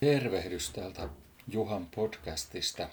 [0.00, 1.08] Tervehdys täältä
[1.48, 2.82] Juhan podcastista.
[2.82, 2.90] Mä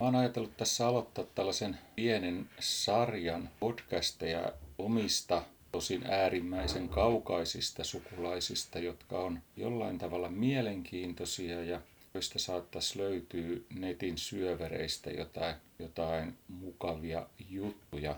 [0.00, 5.42] oon ajatellut tässä aloittaa tällaisen pienen sarjan podcasteja omista,
[5.72, 11.80] tosin äärimmäisen kaukaisista sukulaisista, jotka on jollain tavalla mielenkiintoisia ja
[12.14, 18.16] joista saattaisi löytyä netin syövereistä jotain, jotain mukavia juttuja.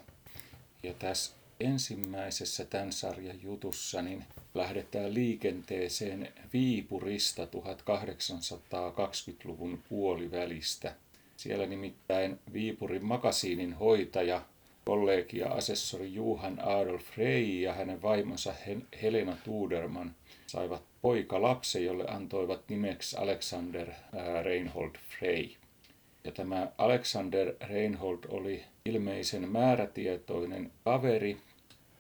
[0.83, 4.25] Ja tässä ensimmäisessä tämän sarjan jutussa niin
[4.55, 10.95] lähdetään liikenteeseen Viipurista 1820-luvun puolivälistä.
[11.37, 14.43] Siellä nimittäin Viipurin makasiinin hoitaja,
[14.85, 18.55] kollegia-asessori Juhan Adolf Frey ja hänen vaimonsa
[19.03, 20.15] Helena Tuderman
[20.47, 23.91] saivat poika lapsen, jolle antoivat nimeksi Alexander
[24.43, 25.49] Reinhold Frey.
[26.25, 31.37] Ja tämä Alexander Reinhold oli ilmeisen määrätietoinen kaveri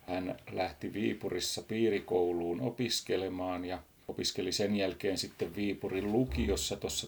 [0.08, 7.06] hän lähti Viipurissa piirikouluun opiskelemaan ja opiskeli sen jälkeen sitten Viipurin lukiossa tuossa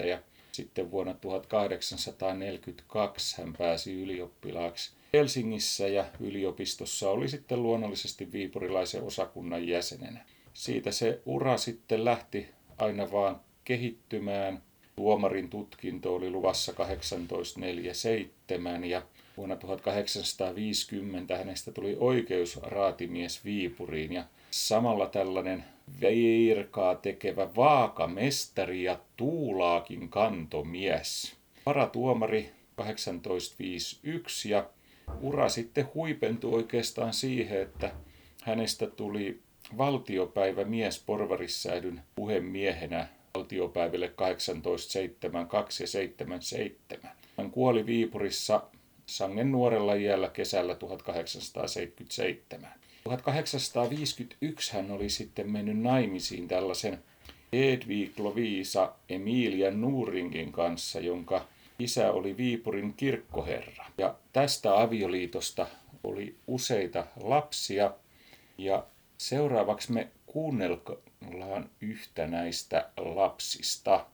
[0.00, 0.18] 1838-1840 ja
[0.52, 10.24] sitten vuonna 1842 hän pääsi ylioppilaaksi Helsingissä ja yliopistossa oli sitten luonnollisesti viipurilaisen osakunnan jäsenenä.
[10.54, 14.62] Siitä se ura sitten lähti aina vaan kehittymään
[14.98, 19.02] Tuomarin tutkinto oli luvassa 1847 ja
[19.36, 25.64] vuonna 1850 hänestä tuli oikeusraatimies Viipuriin ja samalla tällainen
[26.00, 31.36] virkaa tekevä vaakamestari ja tuulaakin kantomies.
[31.66, 34.70] Varatuomari 1851 ja
[35.20, 37.92] ura sitten huipentui oikeastaan siihen, että
[38.42, 39.40] hänestä tuli
[39.78, 47.10] valtiopäivämies porvarissäädyn puhemiehenä valtiopäiville 1872 ja 77.
[47.36, 48.62] Hän kuoli Viipurissa
[49.06, 52.70] sangen nuorella iällä kesällä 1877.
[53.04, 56.98] 1851 hän oli sitten mennyt naimisiin tällaisen
[57.52, 61.46] Edvig Lovisa Emilia Nuringin kanssa, jonka
[61.78, 63.84] isä oli Viipurin kirkkoherra.
[63.98, 65.66] Ja tästä avioliitosta
[66.04, 67.92] oli useita lapsia.
[68.58, 68.84] Ja
[69.18, 74.06] seuraavaksi me kuunnellaan yhtä näistä lapsista.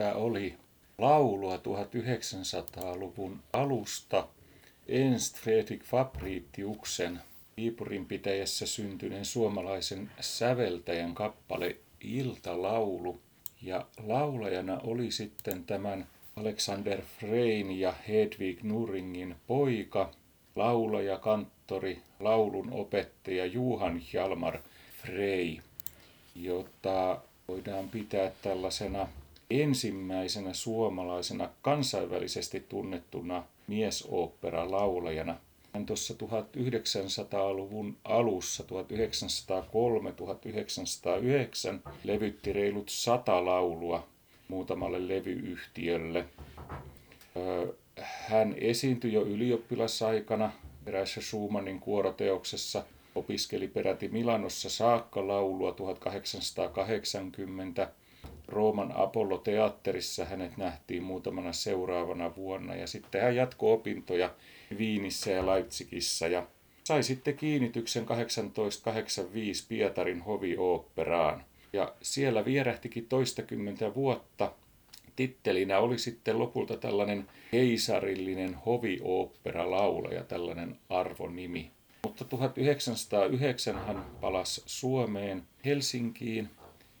[0.00, 0.54] Siinäpä oli
[0.98, 4.28] laulua 1900-luvun alusta
[4.88, 7.20] Ernst Fredrik Fabritiuksen
[7.56, 13.20] Viipurin pitäjässä syntyneen suomalaisen säveltäjän kappale Iltalaulu.
[13.62, 16.06] Ja laulajana oli sitten tämän
[16.36, 20.10] Alexander Frein ja Hedwig Nuringin poika,
[20.56, 24.58] laulaja, kanttori, laulun opettaja Juhan Hjalmar
[25.02, 25.56] Frey,
[26.34, 29.08] jota voidaan pitää tällaisena
[29.50, 35.36] ensimmäisenä suomalaisena kansainvälisesti tunnettuna miesooppera-laulajana.
[35.72, 38.66] Hän tuossa 1900-luvun alussa, 1903-1909,
[42.04, 44.06] levytti reilut sata laulua
[44.48, 46.24] muutamalle levyyhtiölle.
[48.00, 50.52] Hän esiintyi jo ylioppilasaikana
[50.86, 57.92] erässä Schumannin kuoroteoksessa, opiskeli peräti Milanossa saakka laulua 1880
[58.50, 64.30] Rooman Apollo-teatterissa hänet nähtiin muutamana seuraavana vuonna ja sitten hän jatkoi opintoja
[64.78, 66.46] Viinissä ja Leipzigissä ja
[66.84, 71.44] sai sitten kiinnityksen 1885 Pietarin hovioopperaan.
[71.72, 74.52] Ja siellä vierähtikin toistakymmentä vuotta.
[75.16, 81.70] Tittelinä oli sitten lopulta tällainen keisarillinen hovioopperalaulaja, tällainen arvonimi.
[82.02, 86.48] Mutta 1909 hän palasi Suomeen Helsinkiin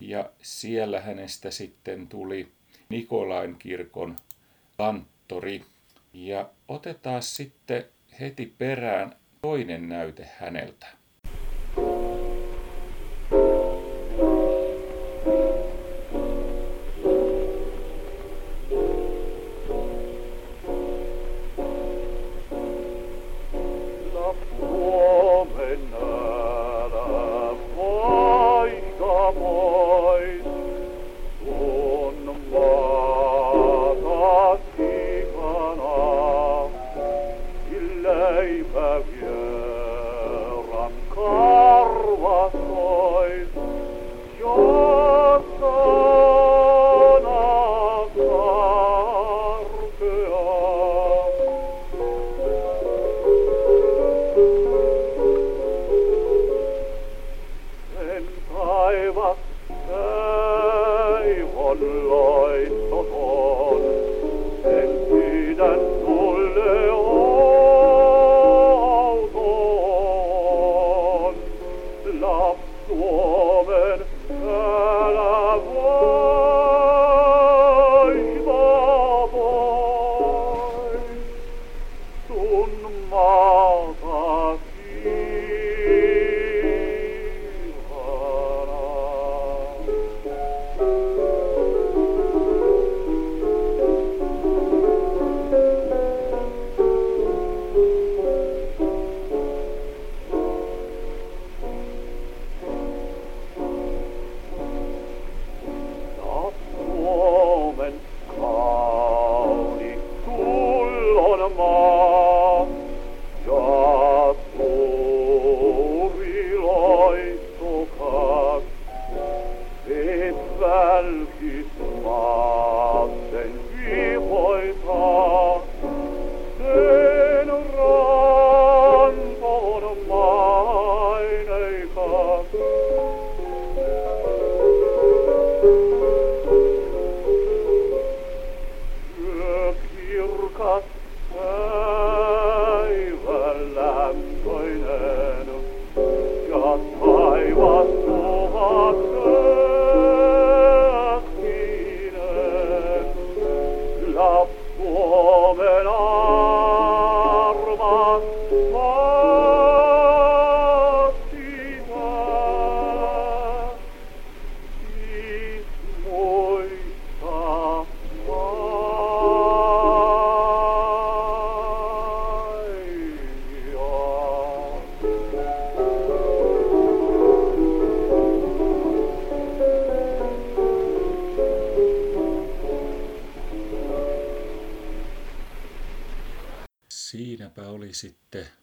[0.00, 2.52] ja siellä hänestä sitten tuli
[2.88, 4.16] Nikolain kirkon
[4.76, 5.64] kanttori.
[6.12, 7.84] Ja otetaan sitten
[8.20, 10.86] heti perään toinen näyte häneltä.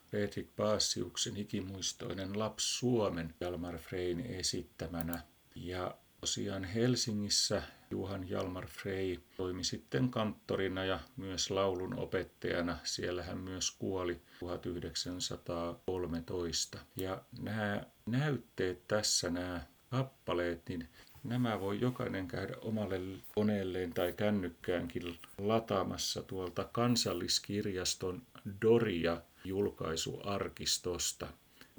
[0.10, 5.22] Fredrik Baasiuksen ikimuistoinen Lapsi Suomen Jalmar Frein esittämänä.
[5.56, 12.78] Ja tosiaan Helsingissä Juhan Jalmar Frey toimi sitten kanttorina ja myös laulun opettajana.
[12.84, 16.80] Siellä hän myös kuoli 1913.
[16.96, 20.90] Ja nämä näytteet tässä, nämä kappaleet, niin
[21.28, 23.02] nämä voi jokainen käydä omalle
[23.36, 28.22] koneelleen tai kännykkäänkin lataamassa tuolta kansalliskirjaston
[28.62, 31.28] Doria julkaisuarkistosta.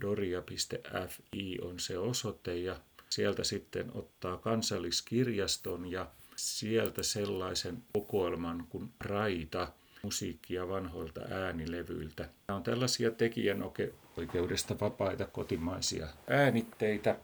[0.01, 2.77] doria.fi on se osoite ja
[3.11, 12.29] sieltä sitten ottaa kansalliskirjaston ja sieltä sellaisen kokoelman kuin Raita, musiikkia vanhoilta äänilevyiltä.
[12.49, 17.17] Nämä on tällaisia tekijänoikeudesta vapaita kotimaisia äänitteitä.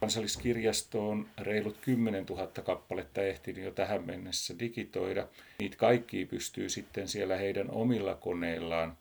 [0.00, 5.28] Kansalliskirjasto on reilut 10 000 kappaletta ehtinyt jo tähän mennessä digitoida.
[5.58, 8.96] Niitä kaikki pystyy sitten siellä heidän omilla koneillaan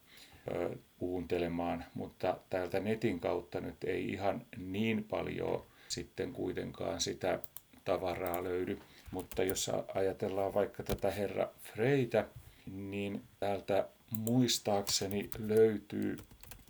[0.97, 7.39] kuuntelemaan, mutta täältä netin kautta nyt ei ihan niin paljon sitten kuitenkaan sitä
[7.85, 8.79] tavaraa löydy.
[9.11, 12.27] Mutta jos ajatellaan vaikka tätä herra Freitä,
[12.71, 13.87] niin täältä
[14.17, 16.17] muistaakseni löytyy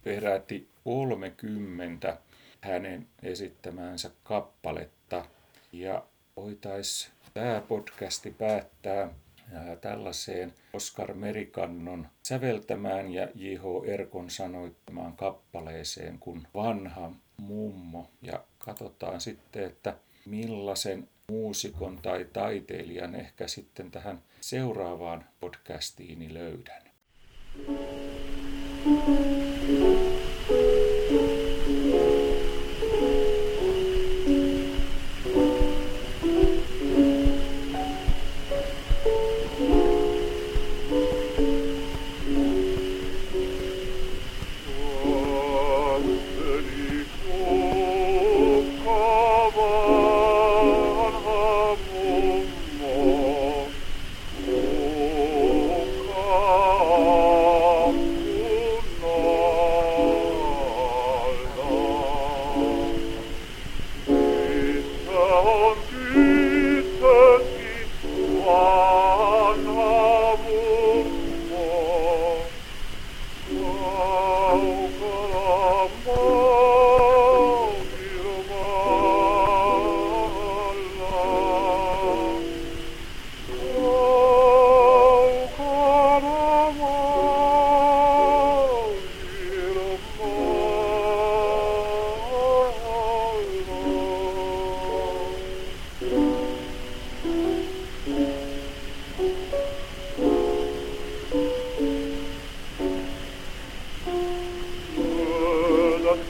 [0.04, 2.18] peräti 30
[2.62, 5.26] hänen esittämäänsä kappaletta.
[5.72, 6.04] Ja
[6.36, 9.10] voitaisiin tämä podcasti päättää
[9.82, 13.64] tällaiseen Oskar Merikannon säveltämään ja J.H.
[13.86, 18.10] Erkon sanoittamaan kappaleeseen kuin Vanha mummo.
[18.22, 26.90] Ja katsotaan sitten, että millaisen muusikon tai taiteilijan ehkä sitten tähän seuraavaan podcastiini löydän.
[28.86, 29.20] Thank
[29.70, 30.09] you.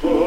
[0.04, 0.19] Lord.